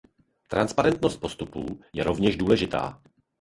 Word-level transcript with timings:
Transparentnost 0.47 1.17
postupů 1.17 1.79
je 1.93 2.03
rovněž 2.03 2.37
důležitá. 2.37 3.01